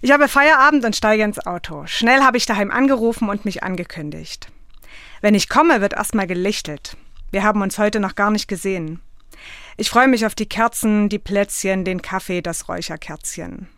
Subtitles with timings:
[0.00, 1.84] Ich habe Feierabend und steige ins Auto.
[1.86, 4.48] Schnell habe ich daheim angerufen und mich angekündigt.
[5.20, 6.96] Wenn ich komme, wird erstmal gelichtet.
[7.32, 9.00] Wir haben uns heute noch gar nicht gesehen.
[9.76, 13.68] Ich freue mich auf die Kerzen, die Plätzchen, den Kaffee, das Räucherkerzchen.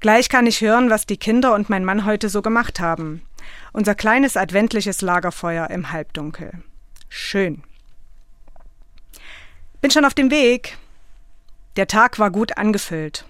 [0.00, 3.22] Gleich kann ich hören, was die Kinder und mein Mann heute so gemacht haben.
[3.72, 6.52] Unser kleines adventliches Lagerfeuer im Halbdunkel.
[7.08, 7.62] Schön.
[9.80, 10.76] Bin schon auf dem Weg.
[11.76, 13.24] Der Tag war gut angefüllt.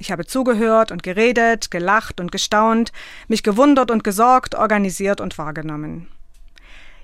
[0.00, 2.90] Ich habe zugehört und geredet, gelacht und gestaunt,
[3.28, 6.08] mich gewundert und gesorgt, organisiert und wahrgenommen.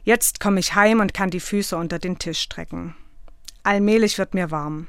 [0.02, 2.96] Jetzt komme ich heim und kann die Füße unter den Tisch strecken.
[3.64, 4.86] Allmählich wird mir warm.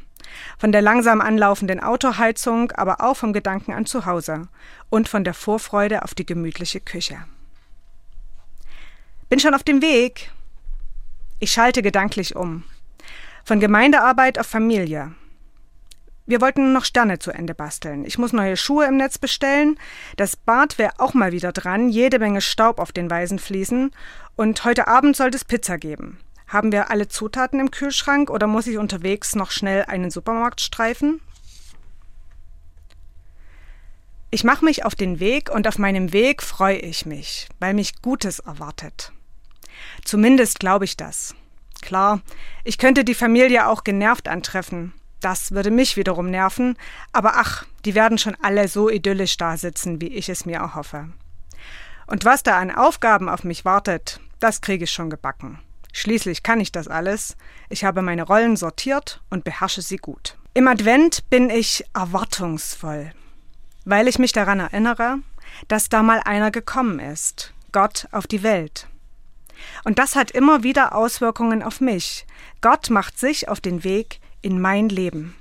[0.57, 4.47] Von der langsam anlaufenden Autoheizung, aber auch vom Gedanken an zu Hause
[4.89, 7.17] und von der Vorfreude auf die gemütliche Küche.
[9.27, 10.31] Bin schon auf dem Weg.
[11.39, 12.63] Ich schalte gedanklich um.
[13.43, 15.13] Von Gemeindearbeit auf Familie,
[16.27, 18.03] wir wollten noch Sterne zu Ende basteln.
[18.03, 19.79] Ich muss neue Schuhe im Netz bestellen.
[20.17, 21.87] Das Bad wäre auch mal wieder dran.
[21.87, 23.91] Jede Menge Staub auf den weißen Fliesen.
[24.35, 26.19] Und heute Abend sollte es Pizza geben.
[26.47, 31.21] Haben wir alle Zutaten im Kühlschrank oder muss ich unterwegs noch schnell einen Supermarkt streifen?
[34.29, 38.01] Ich mache mich auf den Weg und auf meinem Weg freue ich mich, weil mich
[38.01, 39.13] Gutes erwartet.
[40.03, 41.35] Zumindest glaube ich das.
[41.81, 42.21] Klar,
[42.65, 44.93] ich könnte die Familie auch genervt antreffen.
[45.21, 46.77] Das würde mich wiederum nerven,
[47.11, 51.09] aber ach, die werden schon alle so idyllisch da sitzen, wie ich es mir erhoffe.
[52.05, 55.59] Und was da an Aufgaben auf mich wartet, das kriege ich schon gebacken.
[55.91, 57.35] Schließlich kann ich das alles.
[57.69, 60.37] Ich habe meine Rollen sortiert und beherrsche sie gut.
[60.53, 63.11] Im Advent bin ich erwartungsvoll,
[63.85, 65.17] weil ich mich daran erinnere,
[65.67, 68.87] dass da mal einer gekommen ist, Gott auf die Welt.
[69.83, 72.25] Und das hat immer wieder Auswirkungen auf mich.
[72.61, 75.35] Gott macht sich auf den Weg in mein Leben.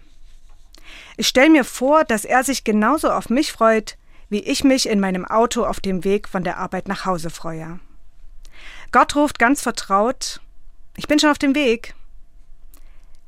[1.17, 3.97] Ich stelle mir vor, dass er sich genauso auf mich freut,
[4.29, 7.79] wie ich mich in meinem Auto auf dem Weg von der Arbeit nach Hause freue.
[8.91, 10.41] Gott ruft ganz vertraut,
[10.97, 11.95] ich bin schon auf dem Weg.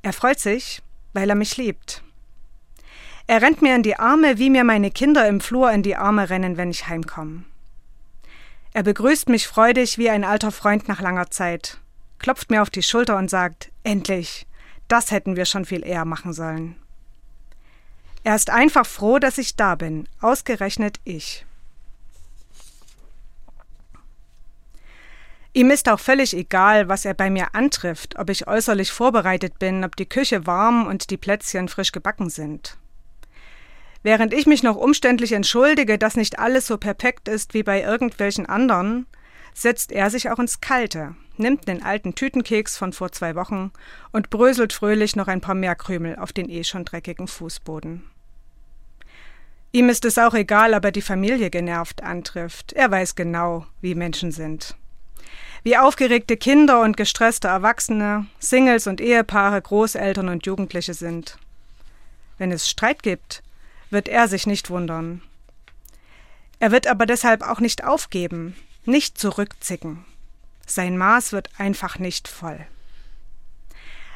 [0.02, 2.02] Er freut sich, weil er mich liebt.
[3.26, 6.30] Er rennt mir in die Arme, wie mir meine Kinder im Flur in die Arme
[6.30, 7.44] rennen, wenn ich heimkomme.
[8.72, 11.78] Er begrüßt mich freudig wie ein alter Freund nach langer Zeit,
[12.18, 14.47] klopft mir auf die Schulter und sagt, endlich,
[14.88, 16.76] das hätten wir schon viel eher machen sollen.
[18.24, 21.44] Er ist einfach froh, dass ich da bin, ausgerechnet ich.
[25.54, 29.82] Ihm ist auch völlig egal, was er bei mir antrifft, ob ich äußerlich vorbereitet bin,
[29.82, 32.76] ob die Küche warm und die Plätzchen frisch gebacken sind.
[34.02, 38.46] Während ich mich noch umständlich entschuldige, dass nicht alles so perfekt ist wie bei irgendwelchen
[38.46, 39.06] anderen,
[39.62, 43.72] setzt er sich auch ins Kalte, nimmt den alten Tütenkeks von vor zwei Wochen
[44.12, 48.04] und bröselt fröhlich noch ein paar mehr Krümel auf den eh schon dreckigen Fußboden.
[49.72, 52.72] Ihm ist es auch egal, ob er die Familie genervt antrifft.
[52.72, 54.76] Er weiß genau, wie Menschen sind.
[55.62, 61.36] Wie aufgeregte Kinder und gestresste Erwachsene, Singles und Ehepaare, Großeltern und Jugendliche sind.
[62.38, 63.42] Wenn es Streit gibt,
[63.90, 65.20] wird er sich nicht wundern.
[66.60, 68.56] Er wird aber deshalb auch nicht aufgeben,
[68.88, 70.04] nicht zurückzicken.
[70.66, 72.66] Sein Maß wird einfach nicht voll.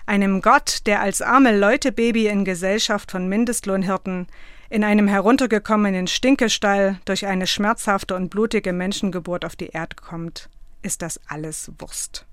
[0.04, 4.26] Einem Gott, der als arme Leutebaby in Gesellschaft von Mindestlohnhirten
[4.68, 10.48] in einem heruntergekommenen Stinkestall durch eine schmerzhafte und blutige Menschengeburt auf die Erde kommt,
[10.82, 12.26] ist das alles Wurst.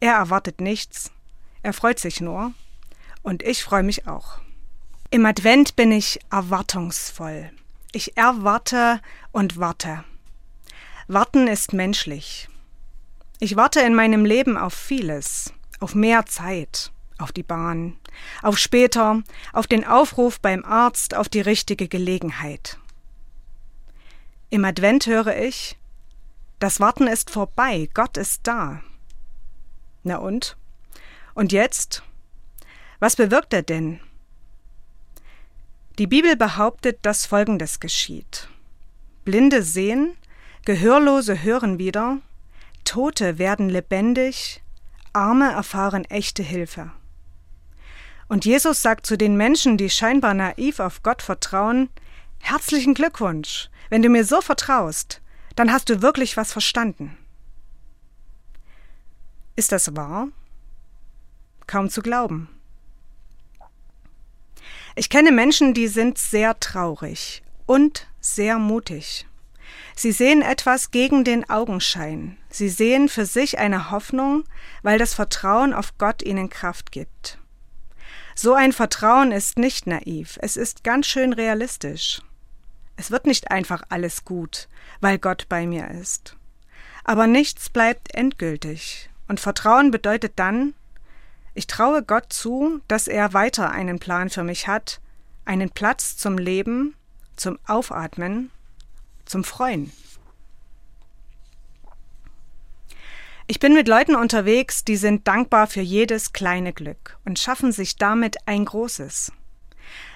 [0.00, 1.10] Er erwartet nichts,
[1.62, 2.52] er freut sich nur,
[3.22, 4.38] und ich freue mich auch.
[5.10, 7.50] Im Advent bin ich erwartungsvoll.
[7.92, 9.00] Ich erwarte
[9.32, 10.04] und warte.
[11.06, 12.48] Warten ist menschlich.
[13.38, 17.98] Ich warte in meinem Leben auf vieles, auf mehr Zeit, auf die Bahn,
[18.42, 19.22] auf später,
[19.52, 22.78] auf den Aufruf beim Arzt, auf die richtige Gelegenheit.
[24.48, 25.76] Im Advent höre ich,
[26.58, 28.80] das Warten ist vorbei, Gott ist da.
[30.04, 30.56] Na und?
[31.34, 32.02] Und jetzt?
[32.98, 34.00] Was bewirkt er denn?
[35.98, 38.48] Die Bibel behauptet, dass Folgendes geschieht.
[39.24, 40.16] Blinde sehen,
[40.64, 42.18] Gehörlose hören wieder,
[42.84, 44.62] Tote werden lebendig,
[45.12, 46.90] Arme erfahren echte Hilfe.
[48.28, 51.90] Und Jesus sagt zu den Menschen, die scheinbar naiv auf Gott vertrauen,
[52.40, 55.22] Herzlichen Glückwunsch, wenn du mir so vertraust,
[55.56, 57.16] dann hast du wirklich was verstanden.
[59.56, 60.28] Ist das wahr?
[61.66, 62.48] Kaum zu glauben.
[64.94, 69.26] Ich kenne Menschen, die sind sehr traurig und sehr mutig.
[69.96, 72.36] Sie sehen etwas gegen den Augenschein.
[72.50, 74.44] Sie sehen für sich eine Hoffnung,
[74.82, 77.38] weil das Vertrauen auf Gott ihnen Kraft gibt.
[78.34, 82.20] So ein Vertrauen ist nicht naiv, es ist ganz schön realistisch.
[82.96, 84.68] Es wird nicht einfach alles gut,
[85.00, 86.36] weil Gott bei mir ist.
[87.04, 89.10] Aber nichts bleibt endgültig.
[89.28, 90.74] Und Vertrauen bedeutet dann,
[91.54, 95.00] ich traue Gott zu, dass er weiter einen Plan für mich hat,
[95.44, 96.94] einen Platz zum Leben,
[97.36, 98.50] zum Aufatmen,
[99.26, 99.92] zum Freuen.
[103.46, 107.96] Ich bin mit Leuten unterwegs, die sind dankbar für jedes kleine Glück und schaffen sich
[107.96, 109.32] damit ein großes.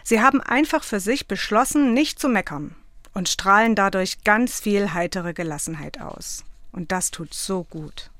[0.02, 2.74] Sie haben einfach für sich beschlossen, nicht zu meckern
[3.12, 6.44] und strahlen dadurch ganz viel heitere Gelassenheit aus.
[6.72, 8.10] Und das tut so gut.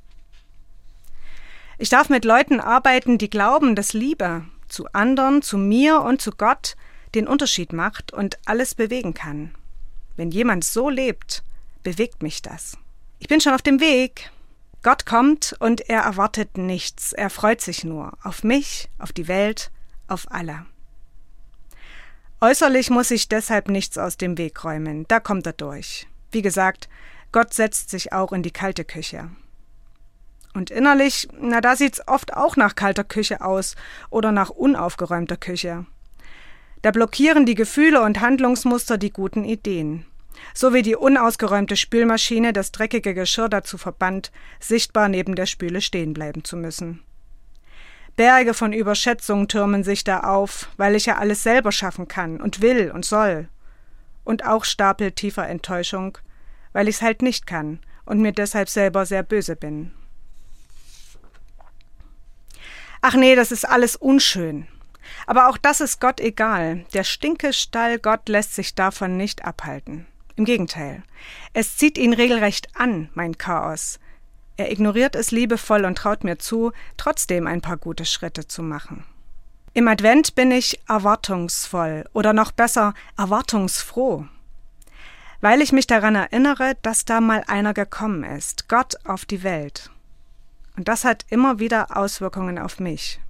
[1.78, 6.32] Ich darf mit Leuten arbeiten, die glauben, dass Liebe zu anderen, zu mir und zu
[6.32, 6.76] Gott
[7.14, 9.54] den Unterschied macht und alles bewegen kann.
[10.18, 11.44] Wenn jemand so lebt,
[11.84, 12.76] bewegt mich das.
[13.20, 14.32] Ich bin schon auf dem Weg,
[14.82, 19.70] Gott kommt und er erwartet nichts, er freut sich nur auf mich, auf die Welt,
[20.08, 20.66] auf alle.
[22.40, 26.08] Äußerlich muss ich deshalb nichts aus dem Weg räumen, da kommt er durch.
[26.32, 26.88] Wie gesagt,
[27.30, 29.30] Gott setzt sich auch in die kalte Küche.
[30.52, 33.76] Und innerlich, na da sieht's oft auch nach kalter Küche aus
[34.10, 35.86] oder nach unaufgeräumter Küche.
[36.82, 40.04] Da blockieren die Gefühle und Handlungsmuster die guten Ideen
[40.54, 46.14] so wie die unausgeräumte Spülmaschine das dreckige Geschirr dazu verbannt, sichtbar neben der Spüle stehen
[46.14, 47.02] bleiben zu müssen.
[48.16, 52.60] Berge von Überschätzung türmen sich da auf, weil ich ja alles selber schaffen kann und
[52.60, 53.48] will und soll.
[54.24, 56.18] Und auch Stapel tiefer Enttäuschung,
[56.72, 59.92] weil ich's halt nicht kann und mir deshalb selber sehr böse bin.
[63.00, 64.66] Ach nee, das ist alles unschön.
[65.26, 66.84] Aber auch das ist Gott egal.
[66.92, 70.06] Der Stinkestall Gott lässt sich davon nicht abhalten.
[70.36, 71.02] Im Gegenteil.
[71.52, 73.98] Es zieht ihn regelrecht an, mein Chaos.
[74.56, 79.04] Er ignoriert es liebevoll und traut mir zu, trotzdem ein paar gute Schritte zu machen.
[79.74, 84.26] Im Advent bin ich erwartungsvoll oder noch besser erwartungsfroh,
[85.40, 89.90] weil ich mich daran erinnere, dass da mal einer gekommen ist, Gott auf die Welt.
[90.76, 93.20] Und das hat immer wieder Auswirkungen auf mich.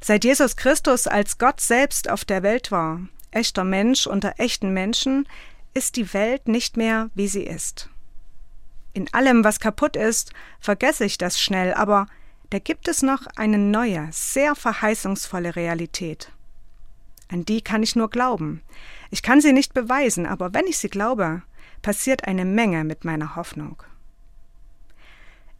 [0.00, 3.00] Seit Jesus Christus als Gott selbst auf der Welt war,
[3.30, 5.26] echter Mensch unter echten Menschen,
[5.72, 7.88] ist die Welt nicht mehr, wie sie ist.
[8.92, 12.06] In allem, was kaputt ist, vergesse ich das schnell, aber
[12.50, 16.30] da gibt es noch eine neue, sehr verheißungsvolle Realität.
[17.28, 18.62] An die kann ich nur glauben.
[19.10, 21.42] Ich kann sie nicht beweisen, aber wenn ich sie glaube,
[21.82, 23.82] passiert eine Menge mit meiner Hoffnung.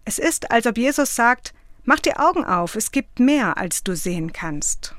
[0.05, 1.55] Es ist, als ob Jesus sagt,
[1.85, 4.95] Mach die Augen auf, es gibt mehr, als du sehen kannst.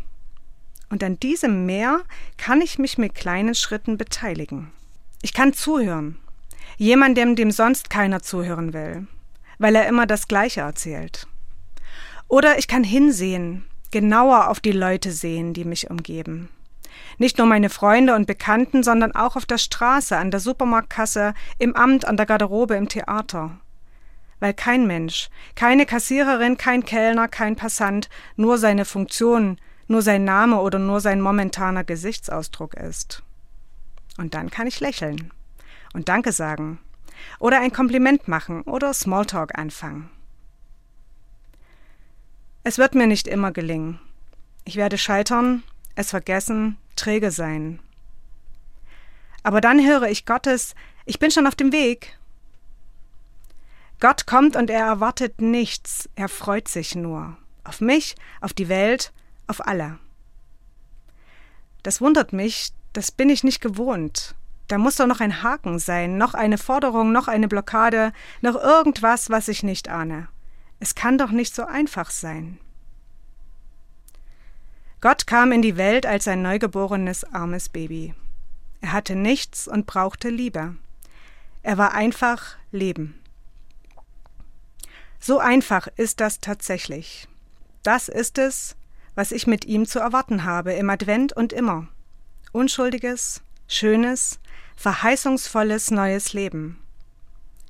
[0.90, 2.02] Und an diesem Meer
[2.38, 4.72] kann ich mich mit kleinen Schritten beteiligen.
[5.24, 6.18] Ich kann zuhören.
[6.78, 9.08] Jemandem, dem sonst keiner zuhören will,
[9.58, 11.28] weil er immer das Gleiche erzählt.
[12.28, 16.50] Oder ich kann hinsehen, genauer auf die Leute sehen, die mich umgeben.
[17.18, 21.76] Nicht nur meine Freunde und Bekannten, sondern auch auf der Straße, an der Supermarktkasse, im
[21.76, 23.58] Amt, an der Garderobe, im Theater.
[24.46, 29.58] Weil kein Mensch, keine Kassiererin, kein Kellner, kein Passant nur seine Funktion,
[29.88, 33.24] nur sein Name oder nur sein momentaner Gesichtsausdruck ist.
[34.20, 35.32] Und dann kann ich lächeln
[35.96, 36.78] und Danke sagen
[37.40, 40.12] oder ein Kompliment machen oder Smalltalk anfangen.
[42.64, 44.00] Es wird mir nicht immer gelingen.
[44.64, 45.64] Ich werde scheitern,
[45.96, 47.80] es vergessen, träge sein.
[49.42, 50.76] Aber dann höre ich Gottes,
[51.06, 52.20] ich bin schon auf dem Weg.
[54.06, 57.38] Gott kommt und er erwartet nichts, er freut sich nur.
[57.64, 59.12] Auf mich, auf die Welt,
[59.48, 59.98] auf alle.
[61.82, 64.36] Das wundert mich, das bin ich nicht gewohnt.
[64.68, 69.32] Da muss doch noch ein Haken sein, noch eine Forderung, noch eine Blockade, noch irgendwas,
[69.32, 70.28] was ich nicht ahne.
[70.80, 72.60] Es kann doch nicht so einfach sein.
[75.02, 78.14] Gott kam in die Welt als ein neugeborenes armes Baby.
[78.82, 80.76] Er hatte nichts und brauchte Liebe.
[81.64, 83.20] Er war einfach Leben.
[85.26, 87.28] So einfach ist das tatsächlich.
[87.82, 88.76] Das ist es,
[89.16, 91.88] was ich mit ihm zu erwarten habe im Advent und immer.
[92.52, 94.38] Unschuldiges, schönes,
[94.76, 96.80] verheißungsvolles neues Leben.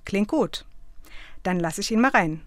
[0.04, 0.66] Klingt gut.
[1.44, 2.46] Dann lasse ich ihn mal rein.